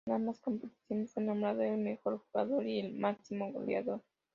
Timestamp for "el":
1.61-1.77